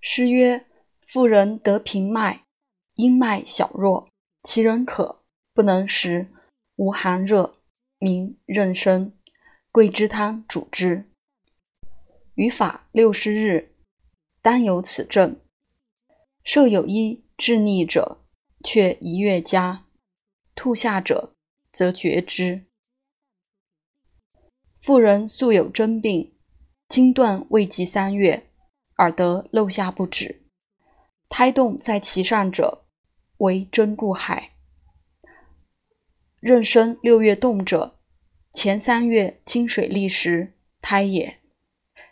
[0.00, 0.64] 诗曰
[1.06, 2.44] ：“妇人得平脉，
[2.94, 4.08] 阴脉小弱，
[4.44, 5.18] 其人可，
[5.52, 6.28] 不能食，
[6.76, 7.58] 无寒热，
[7.98, 9.12] 名任生。
[9.72, 11.04] 桂枝汤主之。
[12.34, 13.74] 于法六十日，
[14.40, 15.40] 当有此症。
[16.44, 18.24] 设有一治逆者，
[18.64, 19.84] 却一月加；
[20.54, 21.34] 吐下者，
[21.72, 22.64] 则绝之。
[24.80, 26.32] 妇人素有真病，
[26.88, 28.44] 经断未及三月。”
[28.98, 30.42] 耳得漏下不止，
[31.28, 32.84] 胎动在其上者，
[33.38, 34.52] 为真故海。
[36.40, 37.96] 妊娠六月动者，
[38.52, 41.38] 前三月清水沥时，胎也；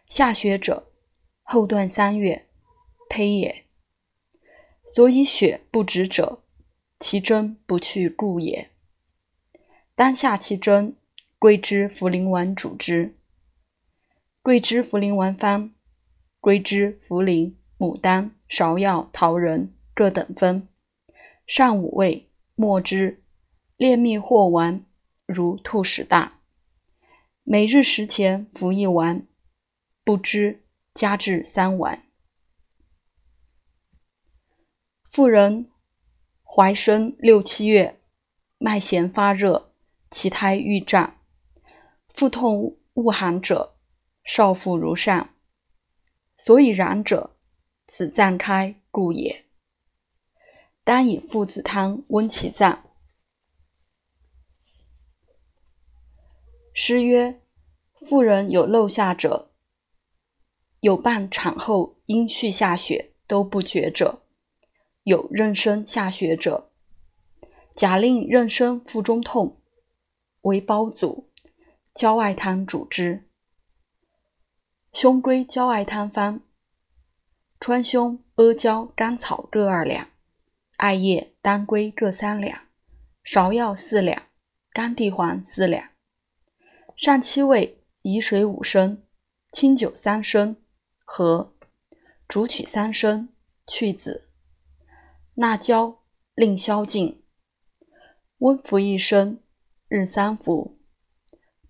[0.08, 0.90] 下血者，
[1.42, 2.46] 后断三月，
[3.08, 3.64] 胚也。
[4.94, 6.42] 所以血不止者，
[6.98, 8.70] 其真不去故也。
[9.94, 10.96] 当下其真，
[11.38, 13.16] 桂枝茯苓丸主之。
[14.42, 15.75] 桂枝茯苓丸方。
[16.46, 20.68] 桂枝、茯苓、牡丹、芍药、桃仁各等分，
[21.44, 23.24] 上五味，末之，
[23.76, 24.84] 炼蜜或丸，
[25.26, 26.38] 如兔屎大。
[27.42, 29.26] 每日食前服一丸，
[30.04, 30.62] 不知
[30.94, 32.04] 加至三丸。
[35.02, 35.68] 妇人
[36.44, 37.98] 怀生六七月，
[38.58, 39.72] 脉弦发热，
[40.12, 41.16] 其胎欲胀，
[42.14, 43.74] 腹痛恶寒者，
[44.22, 45.30] 少腹如上。
[46.36, 47.36] 所以然者，
[47.88, 49.44] 此脏开故也。
[50.84, 52.84] 当以附子汤温其脏。
[56.72, 57.40] 诗曰：
[57.94, 59.50] 妇人有漏下者，
[60.80, 64.22] 有伴产后阴虚下血都不绝者，
[65.04, 66.70] 有妊娠下血者，
[67.74, 69.60] 假令妊娠腹中痛，
[70.42, 71.30] 为胞祖
[71.94, 73.25] 焦艾汤主之。
[74.96, 76.40] 胸归焦艾汤方：
[77.60, 80.08] 川芎、阿胶、甘草各二两，
[80.78, 82.58] 艾叶、当归各三两，
[83.22, 84.22] 芍药四两，
[84.70, 85.90] 干地黄四两。
[86.96, 89.02] 上七味，以水五升，
[89.52, 90.56] 清酒三升，
[91.04, 91.52] 和。
[92.26, 93.28] 煮取三升，
[93.66, 94.30] 去籽。
[95.34, 95.98] 纳胶，
[96.34, 97.22] 令消尽。
[98.38, 99.42] 温服一升，
[99.88, 100.74] 日三服。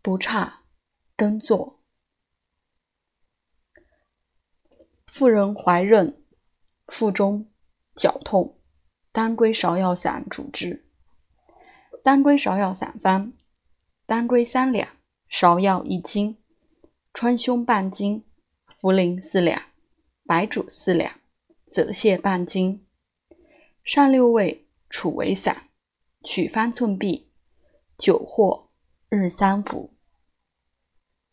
[0.00, 0.60] 不差，
[1.16, 1.75] 耕作。
[5.16, 6.14] 妇人怀孕，
[6.88, 7.50] 腹中
[7.94, 8.58] 绞痛，
[9.12, 10.84] 当归芍药散主之。
[12.04, 13.32] 当归芍药散方：
[14.04, 14.86] 当归三两，
[15.30, 16.36] 芍药一斤，
[17.14, 18.26] 川芎半斤，
[18.78, 19.58] 茯苓四两，
[20.26, 21.14] 白术四两，
[21.64, 22.86] 泽泻半斤。
[23.82, 25.70] 上六味，处为散，
[26.24, 27.24] 取方寸匕，
[27.96, 28.68] 酒或
[29.08, 29.95] 日三服。